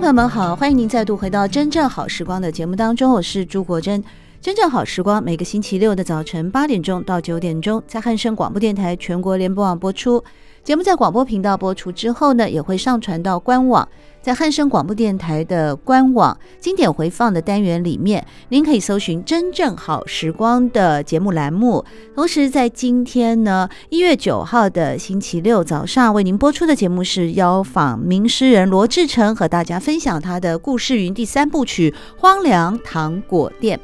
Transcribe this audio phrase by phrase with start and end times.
[0.00, 4.02] 朋友们好，欢迎您再度回到《真正好时光》的节目当中，我是朱国珍。
[4.40, 10.22] 真正好时光，每个星期六的早晨八点钟到九点钟，在汉声广播电台全国联播网播出。
[10.64, 13.86] 节目在广播频道播出之后呢，也会上传到官网，
[14.22, 21.84] 在汉声广播电台的官网经典回放的单元里面，您可以搜寻“真正好时光”的节目栏目。
[22.14, 33.78] 同时，在今天呢，一月九号的星期六早上为您播出的节目是邀访名诗人罗志成，和大家分享他的故事云第三部曲《荒凉糖果店》。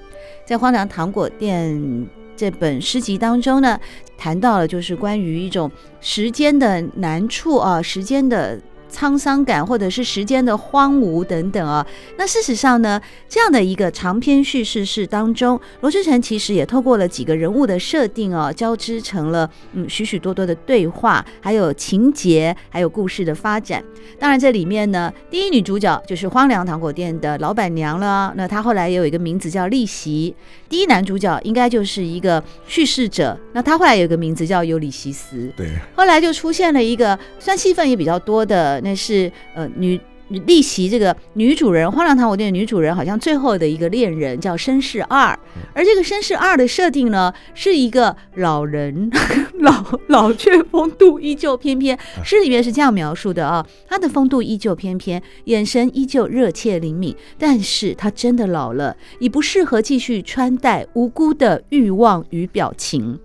[0.47, 1.75] 在《荒凉糖果店》
[2.41, 3.79] 这本诗集当中呢，
[4.17, 8.59] 谈到了就是关于一种时间的难处啊，时间的。
[8.91, 11.87] 沧桑感，或者是时间的荒芜等等啊。
[12.19, 23.83] 那事实上呢，这样的一个长篇叙事式当中，罗志成其实也透过了几个人物的设定哦，交织成了嗯许许多多的对话，还有情节，还有故事的发展。
[24.19, 28.33] 当然，这里面呢，第一女主角就是荒凉糖果店的老板娘了。
[28.37, 30.35] 那她后来也有一个名字叫丽席。
[30.69, 35.53] 第一男主角应该就是一个叙事者，那他后来有一个名字叫尤里西斯。
[35.57, 38.80] 对，后来就出现了一个算戏份也比较多的。
[38.83, 40.01] 那是呃女
[40.47, 45.37] 丽席这个女主人，荒凉糖果店的女主人，好像最后的一个恋人叫绅士二，
[45.75, 49.11] 而这个绅士二的设定呢，是一个老人，
[49.59, 51.99] 老老却风度依旧翩翩。
[52.23, 63.19] 诗里面是这样描述的啊，他的风度依旧翩翩，眼神依旧热切灵敏，但是他真的老了，已不适合继续穿戴无辜的欲望与表情。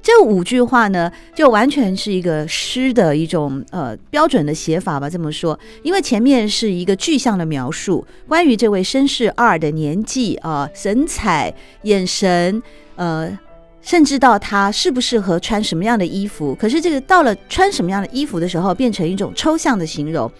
[0.00, 5.10] 这五句话呢，就完全是一个诗的一种呃标准的写法吧。
[5.10, 12.62] 这么说，因为前面是一个具象的描述，关于这位绅士二的年纪啊、神采、眼神，
[12.96, 13.38] 呃，
[13.82, 16.54] 甚至到他适不适合穿什么样的衣服。
[16.54, 20.30] 可是这个到了穿什么样的衣服的时候，变成一种抽象的形容。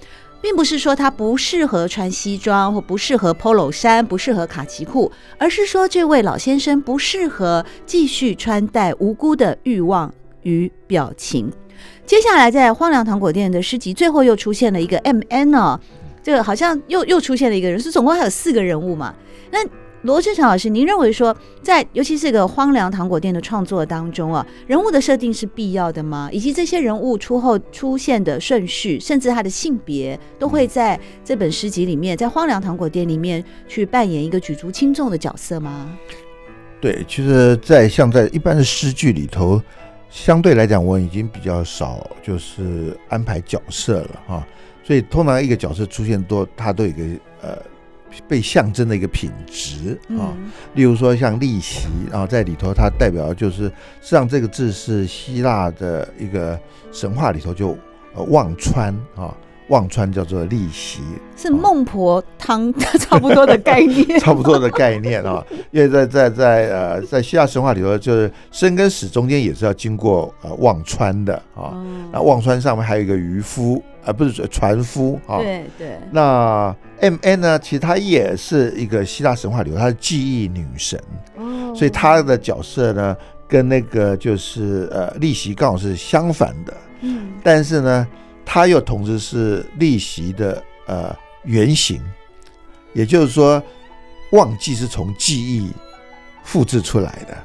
[0.40, 10.12] 并不是说他不适合穿西装或不适合 Polo 衫，不适合卡其裤，而是说这位老先生不适合继续穿戴无辜的欲望
[10.42, 11.52] 与表情。
[12.06, 15.54] 接下来，在荒凉糖果店的诗集最后又出现了一个 M.N.
[15.54, 15.78] 哦，
[16.22, 19.14] 这个好像又又出现了一个人，是总共还有四个人物嘛？
[19.50, 19.58] 那。
[20.02, 26.28] 罗志成老师，您认为说，在尤其是这个荒凉糖果店的创作当中啊，人物的设定是必要的吗？
[26.32, 35.90] 以及这些人物出后出现的顺序，甚至他的性别，都会在这本诗集里面，在荒凉糖果店里面去扮演一个举足轻重的角色吗？
[36.80, 39.60] 对，其实，在像在一般的诗句里头，
[40.08, 44.46] 相对来讲，我已经比较少就是安排角色了哈，
[44.84, 47.02] 所以通常一个角色出现多，他都有一个
[47.42, 47.58] 呃。
[48.26, 50.32] 被象征的一个品质啊，
[50.74, 56.58] 例如说像丽席，然后在里头它代表的就是，实际上这个字是希腊的一个
[56.92, 57.76] 神话里头就
[58.14, 59.34] 呃忘川啊，
[59.68, 61.00] 忘川叫做利息，
[61.36, 71.76] 是孟婆汤 差不多的概念， 差不多的概念啊，因为在在在呃在希腊神话里头，就是生跟死中间也是要经过呃忘川的啊，
[72.10, 73.82] 那忘川上面还有一个渔夫。
[74.08, 75.98] 而不是船夫啊，对对。
[76.10, 77.58] 那 M N 呢？
[77.58, 80.98] 其实她也是一个希腊神话里头，她是记忆女神
[81.36, 83.14] 哦，所以她的角色呢，
[83.46, 86.74] 跟那个就是呃利息刚好是相反的。
[87.02, 88.08] 嗯，但是呢，
[88.46, 91.14] 她又同时是利息的呃
[91.44, 92.00] 原型，
[92.94, 93.62] 也就是说，
[94.32, 95.70] 忘记是从记忆
[96.42, 97.36] 复制出来的。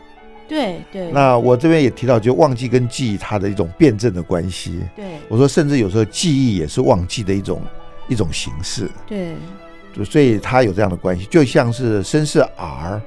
[0.48, 4.82] 对对，那我这边也提到，就忘记跟记忆它的一种辩证的关系。
[4.96, 7.62] 对，我说甚至有时候记忆也是忘记的一种
[8.10, 8.90] 一种形式。
[9.08, 9.34] 对，
[9.96, 13.02] 就所以它有这样的关系，就像是绅士 R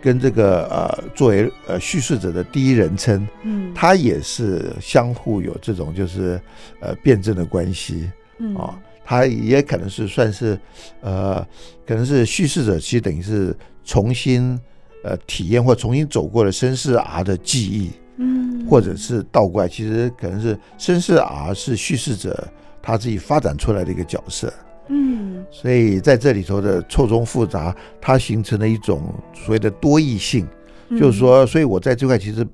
[0.00, 6.40] 跟这个呃作为呃叙事者的第一人称，嗯，它也是相互有这种就是
[6.80, 8.10] 呃辩证的关系。
[8.38, 10.58] 嗯啊，它也可能是算是
[11.02, 11.46] 呃
[11.86, 13.54] 可能是叙事者，其实等于是
[13.84, 14.58] 重新。
[15.02, 22.46] 呃，体验或重新走过了绅士 R 的记忆，嗯，或者是倒过来，其实可能是绅士 R 是叙事者
[22.82, 24.52] 他自己发展出来的一个角色，
[24.88, 29.02] 嗯，所以在这里头的错综复杂，它形成了一种
[29.32, 30.46] 所谓的多义性，
[30.90, 32.46] 就是说，所以我在这块其实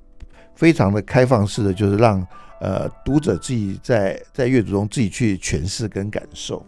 [0.54, 2.24] 非常的开放式的，就是让
[2.60, 6.64] 呃读者自己在在阅读中自己去诠释跟感受。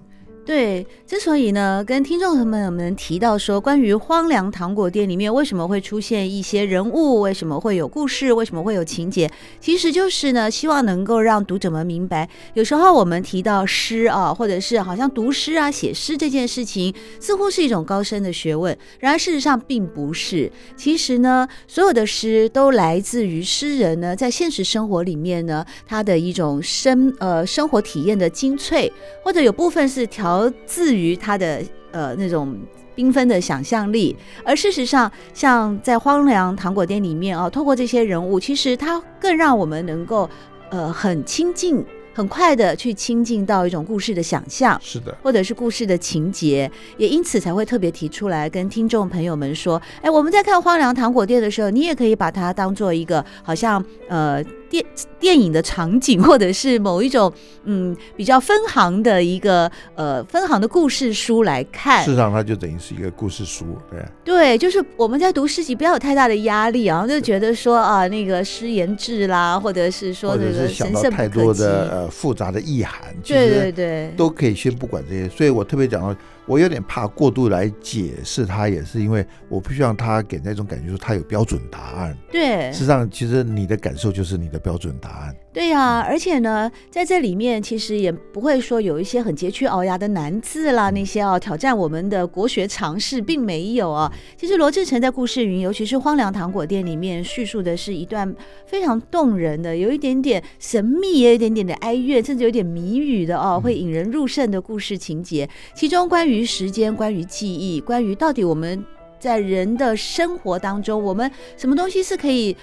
[0.48, 9.30] 对，之所以呢，跟听众朋友们提到说，关于荒凉糖果店里面为什么会出现一些人物，为什么会有故事，为什么会有情节，
[9.60, 20.50] 其实就是呢，希望能够让读者们明白，有时候我们提到诗啊，或者是好像读诗啊、写诗这件事情，似乎是一种高深的学问，然而事实上并不是。
[20.78, 28.90] 其实呢，所有的诗都来自于诗人呢，在现实生活里面呢，他的一种生呃生活体验的精粹，
[29.22, 30.37] 或者有部分是调。
[30.38, 32.56] 而自于他的呃那种
[32.96, 40.28] 缤纷的想象力，而事实上，像在荒凉糖果店里面啊，透过这些人物，其实它更让我们能够
[40.70, 41.84] 呃很亲近。
[42.14, 54.84] 很快的去亲近到一种故事的想象，是的，或者是故事的情节，也因此才会特别提出来跟听众朋友们说，哎，我们在看《荒凉糖果店》的时候，你也可以把它当做一个好像呃电
[55.18, 57.32] 电影的场景， 或者是某一种
[57.64, 62.04] 嗯比较分行的一个呃分行的故事书来看。
[62.04, 64.04] 事实上，它就等于是一个故事书，对。
[64.24, 72.08] 对，就是我们在读诗集，不要有太大的压力啊，就觉得说啊，那个诗言志啦，或者是说这个神圣太多的呃。
[72.08, 76.18] 复杂的意涵，对对都可以先不管这些，所以我特别讲到。
[76.46, 82.16] 我有点怕过度来解释它，也是因为我不希望他给那种感觉说他有标准答案。
[82.32, 85.34] 对，事实上，其实你的感受就是你的标准答案。
[85.52, 94.12] 对呀、啊，而且呢，在这里面其实也不会说有一些很佶屈聱牙的难字啦，那些啊挑战我们的国学常识，并没有啊。
[94.36, 98.32] 其实罗志成在故事云，尤其是《荒凉糖果店》里面叙述的是一段
[98.66, 105.48] 非常动人的，有一点点神秘，也有一点点的哀怨，甚至有点谜语的哦，会引人入胜的故事情节。
[105.74, 108.84] 其中关于时间，关于记忆，关于到底我们
[109.18, 112.56] 在人的生活当中，我们什么东西是可以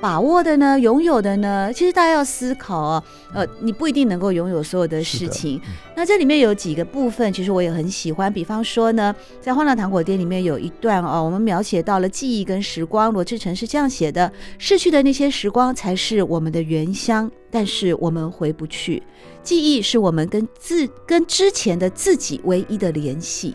[0.00, 0.80] 把握的呢？
[0.80, 1.70] 拥有的呢？
[1.72, 3.04] 其实大家要思考啊，
[3.34, 5.60] 呃，你不一定能够拥有所有的事情。
[5.94, 8.32] 那这里面有几个部分，其实我也很喜欢。
[8.32, 13.12] 比方说呢，在《欢乐糖果店》里面有一段哦，我们描写到了记忆跟时光。
[13.12, 19.02] 罗志成是这样写的：逝去的那些时光才是我们的原乡，但是我们回不去。
[19.42, 23.54] 记忆是我们跟自跟之前的自己唯一的联系，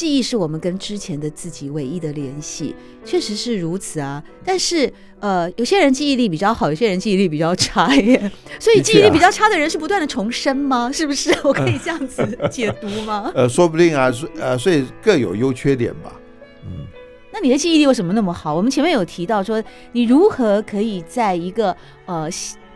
[0.00, 2.74] 记忆是我们跟之前的自己唯一的联系，
[3.04, 4.24] 确实是如此啊。
[4.42, 8.32] 但是呃，有些人记忆力比较好，有些人记忆力比较差耶。
[8.58, 10.90] 所以记忆力比较差的人是不断的重生吗？
[10.90, 11.30] 是不是？
[11.44, 13.30] 我可以这样子解读吗？
[13.36, 14.10] 呃，说不定啊，
[14.40, 16.18] 呃，所以各有优缺点吧。
[16.64, 16.86] 嗯，
[17.30, 18.54] 那你的记忆力为什么那么好？
[18.54, 19.62] 我们前面有提到说，
[19.92, 21.76] 你如何可以在一个
[22.06, 22.26] 呃。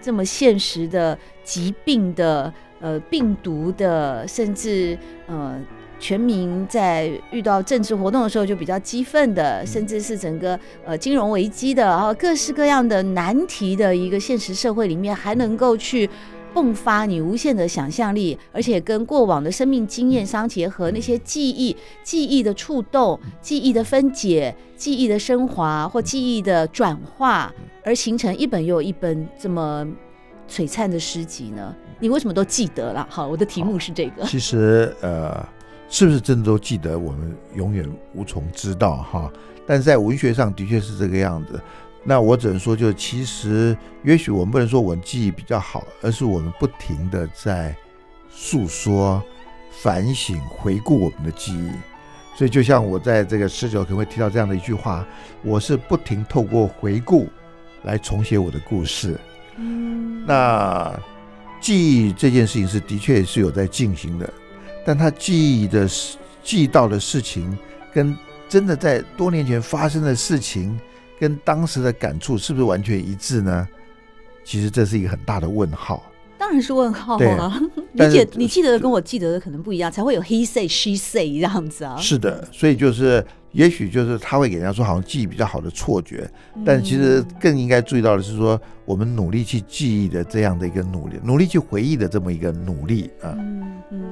[0.02, 5.58] 这么现实的疾病的呃病毒的，甚至呃
[6.04, 16.06] 全民在遇到政治活动的时候就比较激愤的，甚至是整个呃金融危机的，然后各式各样的难题的一个现实社会里面，还能够去
[16.54, 27.50] 迸发你无限的想象力，而且跟过往的生命经验相结合，那些记忆、记忆的触动、记忆的分解、记忆的升华或记忆的转化。
[27.82, 29.86] 而形成一本又一本这么
[30.46, 31.74] 璀璨的诗集呢？
[31.98, 33.06] 你为什么都记得了？
[33.08, 34.22] 好，我的题目是这个。
[34.24, 35.42] 其实，呃，
[35.88, 36.98] 是不是真的都记得？
[36.98, 39.32] 我们永远无从知道哈。
[39.66, 41.60] 但是在文学上的确是这个样子。
[42.02, 47.74] 那我只能说，就其实，也许我们不能说我们记忆比较好，而是我们不停的在
[48.30, 49.22] 诉说、
[49.70, 51.70] 反省、回顾我们的记忆。
[52.36, 55.06] 所以，就像我在这个十九可能会提到这样的一句话：
[55.42, 57.28] 我是不停透过回顾。
[57.84, 59.14] 来重写我的故事。
[59.58, 60.98] 嗯，那
[61.60, 64.32] 记忆这件事情是的确是有在进行的，
[64.84, 67.56] 但他记忆的事、记到的事情，
[67.92, 68.16] 跟
[68.48, 70.78] 真的在多年前发生的事情，
[71.18, 73.68] 跟当时的感触是不是完全一致呢？
[74.44, 76.02] 其实这是一个很大的问号。
[76.36, 77.58] 当然是问号啊！
[77.92, 81.96] 理解 你记得的跟我记得的可能不一样，才会有 he say she say 这样子啊。
[81.96, 83.24] 是的，所以就是。
[83.54, 86.28] 也许就是他会给人家说好像记忆比较好的错觉，
[86.66, 93.30] 但其实更应该注意到的是说，我们努力去记忆的这样的一个努力，努力去回忆的这么一个努力啊。
[93.38, 94.02] 嗯嗯，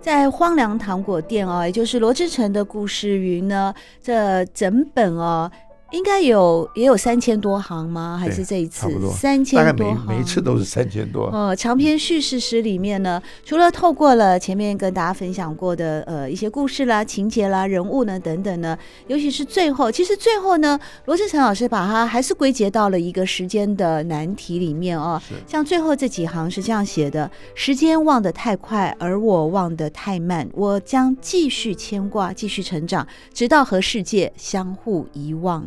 [0.00, 5.50] 在荒凉糖果店哦，也就是罗志诚的故事云呢，这整本哦。
[5.92, 8.16] 应该有也有三千多行吗？
[8.20, 10.06] 还是这一次三千多行？
[10.06, 11.26] 每每一次都是三千多。
[11.32, 18.78] 呃，长篇叙事诗里面呢，除了透过了前面跟大家分享过的呃一些故事啦、情节啦、人物呢等等呢，
[19.08, 25.20] 尤其是最后，其实最后呢，罗志成老师把它还是归结到了一个时间的难题里面哦。
[25.46, 35.64] 像最后这几行是这样写的：时间忘得太快，而我忘得太慢，我将继续牵挂，继续成长，直到和世界相互遗忘。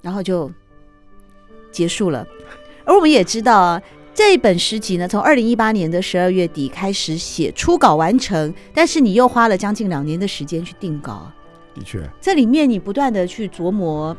[0.00, 0.50] 然后就
[1.70, 2.26] 结束了。
[2.84, 3.82] 而我们也知道啊，
[4.14, 11.30] 这一本诗集呢，从二零一八年的十二月底开始写，初稿完成，但是你又花了将近两年的时间去定稿。
[11.74, 14.16] 的确，这里面你不断的去琢磨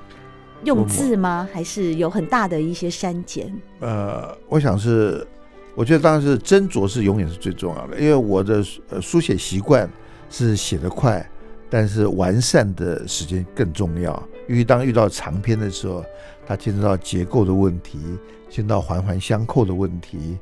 [0.64, 1.50] 用字吗？
[1.52, 3.54] 还是有很大的一些删减？
[3.80, 5.26] 呃，我想是，
[5.76, 9.90] 我觉得当然是斟酌是永远是最重要的，因为我的呃书写习惯
[10.30, 11.28] 是写得快，
[11.70, 14.24] 但是完善的时间更重要。
[14.50, 16.04] 因为当遇到长篇的时候，
[16.46, 17.98] 它牵涉到结构的问题。
[18.52, 20.36] 牵到环环相扣的问题，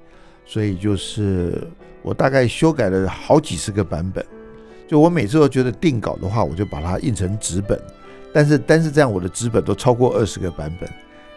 [0.46, 1.62] 所以就是
[2.02, 4.26] 我大概修改了好几十个版本。
[4.88, 7.78] 就我每次都觉得定稿的话，我就把它印成纸本。
[8.34, 10.90] 但是，但是这样我的纸本都超过二十个版本，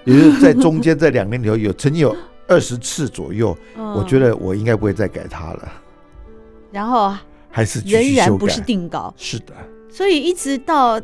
[0.05, 5.73] 也就是在中间这两年里头有曾经有二十次左右，我觉得我应该不会再改它了。
[6.71, 7.13] 然后
[7.51, 9.53] 还是仍然不是定稿，是的。
[9.91, 11.01] 所以一直到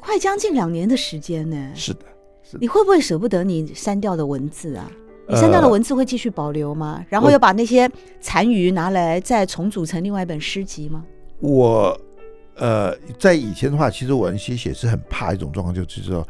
[0.00, 1.70] 快将近两年的时间呢。
[1.74, 2.00] 是的。
[2.42, 4.90] 是的你会不会舍不得你删掉的文字啊？
[5.28, 6.96] 你删掉的文字会继续保留吗？
[6.98, 7.88] 呃、然后又把那些
[8.20, 11.04] 残余拿来再重组成另外一本诗集吗？
[11.38, 11.96] 我
[12.56, 16.26] 呃，在以前的话，其实我写写是很怕一种状况，就是说，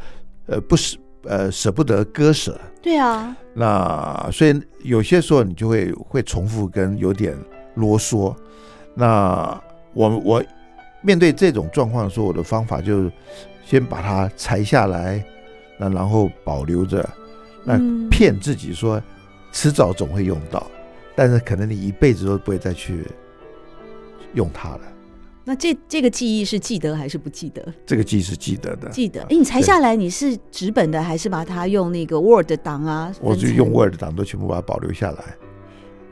[0.47, 2.61] 呃，不舍呃舍不得割舍。
[2.83, 3.35] 对啊。
[3.55, 7.35] 那所以有些时候你就会会重复跟有点
[7.75, 8.35] 啰嗦。
[8.95, 9.59] 那
[9.95, 10.45] 我我
[11.01, 13.13] 面对这种状况的时候，我的方法就是
[13.71, 15.25] 先把它裁下来。
[15.79, 17.09] 那然后保留着，
[17.65, 17.79] 那
[18.11, 19.01] 骗自己说，
[19.53, 20.81] 迟早总会用到，嗯，
[21.17, 23.07] 但是可能你一辈子都不会再去
[24.35, 24.81] 用它了。
[25.43, 27.67] 那这这个记忆是记得还是不记得？
[27.87, 29.23] 这个记忆是记得的，记得。
[29.23, 33.11] 哎，你裁下来你是纸本的，还是把它用那个 Word 档啊？
[33.23, 35.25] 我就用 Word 档都全部把它保留下来。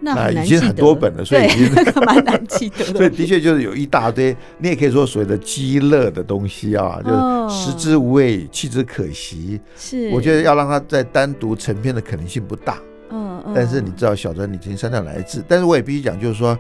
[0.01, 2.95] 那已经很多本了，所以已经那个蛮难记得的。
[2.99, 9.61] 所以的确就是有一大堆，你也可以说所谓的鸡肋的东西啊，就是食之无味，弃之可惜。
[9.77, 12.79] 是，我觉得要让它再单独成篇的可能性不大。
[13.11, 13.53] 嗯嗯。
[13.55, 15.45] 但是你知道，晓得你曾经删掉哪一字？
[15.49, 16.57] 但是我也必须讲，就是说，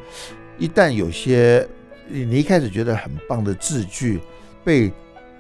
[0.59, 1.67] 一旦有些
[2.09, 4.21] 你你一开始觉得很棒的字句
[4.65, 4.93] 被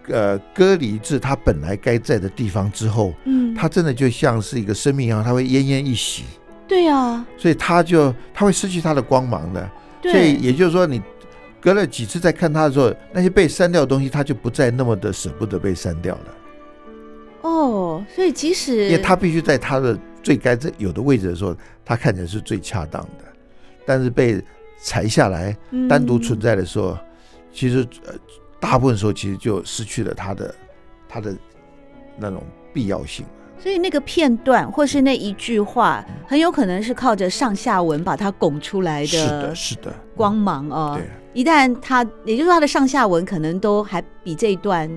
[0.06, 6.22] 呃割离至它本来该在的地方之后，嗯，它真的就像是一个生命一样，它会奄奄一息。
[6.68, 9.68] 对呀、啊，所以他就他会失去他的光芒的。
[10.02, 11.02] 所以也就是说，你
[11.60, 16.34] 隔了几次再看他的时候，那些被删掉的东西，他就不再那么的舍不得被删掉了。
[17.40, 23.24] 哦，所以即使因为他必须在他的最该在有的位置的时候，他看起来是最恰当的。
[23.84, 24.40] 但是被
[24.78, 25.56] 裁下来
[25.88, 26.98] 单独存在的时候，嗯、
[27.52, 28.14] 其实呃
[28.60, 30.54] 大部分时候其实就失去了他的
[31.08, 31.34] 他的
[32.16, 33.26] 那种必要性。
[33.60, 39.06] 所以那个片段或是那一句话，很有可能是靠着上下文把它拱出来的。
[39.06, 40.94] 是的，是的，光芒哦。
[40.96, 41.08] 对。
[41.34, 44.88] 一旦它，也就是它的上下文可能都还比这一段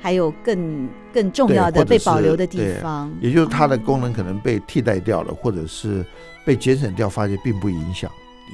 [0.00, 3.12] 还有更更重要的被保留的地方。
[3.20, 6.04] 也就是它的功能可能被替代掉了，或者是
[6.44, 8.10] 被节省掉，发现并不影响。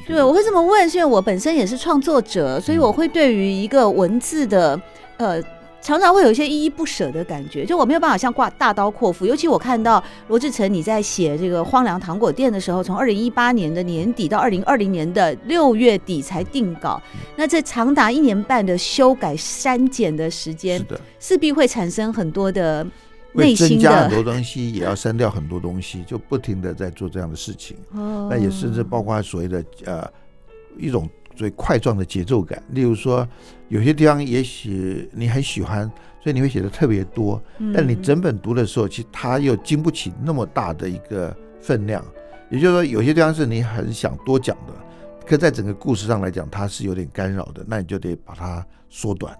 [0.07, 4.81] 对，我会这么问，是因为我本身也是创作者，所以我会对于一个文字的
[5.19, 5.43] 呃。
[5.81, 9.25] 常常会有一些依依不舍的感觉，就我没有办法像挂大刀阔斧。
[9.25, 17.01] 尤其我看到罗志成你在写这个《荒凉糖果店》的时候，从二零一八年的年底到二零二零年的六月底才定稿，
[17.37, 20.85] 那这长达一年半的修改删减的时间，
[21.21, 22.85] 势必会产生很多的
[23.33, 27.77] 内心的，增加很多东西，也要删掉很多东西，就不停的在做这样的事情。
[27.93, 30.05] 哦，那也甚至包括所谓的呃
[30.77, 31.09] 一种。
[31.37, 33.29] 最块状的节奏感，例如说，
[33.69, 35.89] 有些地方也许你很喜欢，
[36.21, 37.41] 所以你会写的特别多。
[37.75, 42.03] 但你整本读的时候，其实它又经不起那么大的一个分量。
[42.51, 44.73] 也就是说，有些地方是你很想多讲的，
[45.27, 49.37] 可在整个故事上来讲，它是有点干扰的，那你就得把它缩短。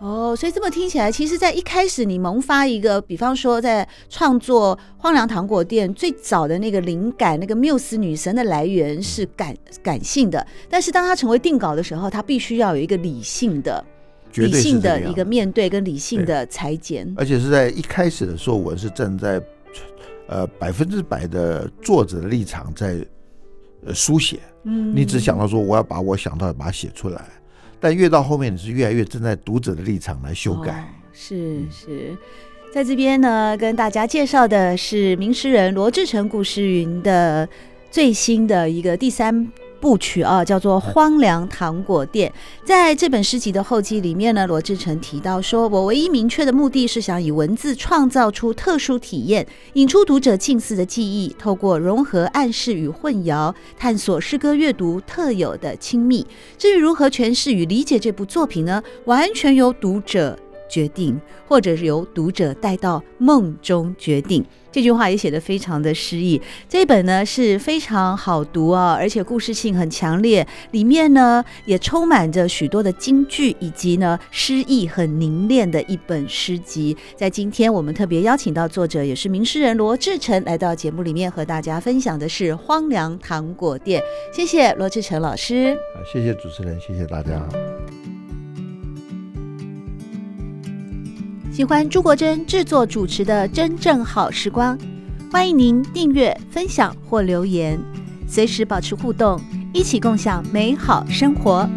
[0.00, 13.84] 哦，所以这么听起来，其实，在一开始你萌发一个，比方说在创作《荒凉糖果店》最早的那个灵感，那个缪斯女神的来源是感感性的，但是当它成为定稿的时候，它必须要有一个理性的、
[14.36, 19.38] 理性的一个面对跟理性的裁剪，而且是在一开始的时候，我是站在
[20.28, 23.06] 呃百分之百的作者的立场在
[23.84, 27.28] 呃书写，嗯，你只想到说我要把我想到的把它写出来。
[27.80, 30.72] 但越到后面，你是越来越站在读者的立场来修改。
[30.72, 32.16] 哦、是是，
[32.72, 37.48] 在这边呢，跟大家介绍的是名诗人罗志成故事云的
[37.90, 42.30] 最新的一个第三部曲啊，叫做《荒凉糖果店》。
[42.64, 56.26] 在这本诗集的后记里面呢，罗志成提到说：“我唯一明确的目的是想以文字创造出特殊体验，引出读者近似的记忆，透过融合暗示与混淆，探索诗歌阅读特有的亲密。
[56.58, 58.82] 至于如何诠释与理解这部作品呢？
[59.06, 64.44] 完全由读者决定，或者是由读者带到梦中决定。
[64.72, 66.40] 这句话也写得非常的诗意。
[66.68, 76.96] 这一本呢是非常好读啊，而且故事性很强烈，里面呢也充满着许多的金句，以及呢诗意很凝练的一本诗集。
[77.16, 84.00] 在今天我们特别邀请到作者，也是名诗人罗志成来到节目里面和大家分享的是《荒凉糖果店》。
[84.36, 85.76] 谢谢罗志成老师。
[86.12, 87.69] 谢谢主持人，谢谢大家。
[91.60, 94.78] 喜欢朱国珍制作主持的《真正好时光》，
[95.30, 97.78] 欢迎您订阅、分享或留言，
[98.26, 99.38] 随时保持互动，
[99.74, 101.68] 一起共享美好生活。